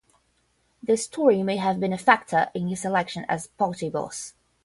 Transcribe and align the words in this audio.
This 0.81 1.03
story 1.03 1.43
may 1.43 1.57
have 1.57 1.79
been 1.79 1.93
a 1.93 1.97
factor 1.99 2.49
in 2.55 2.69
his 2.69 2.81
selection 2.81 3.23
as 3.29 3.45
party 3.45 3.87
boss. 3.87 4.33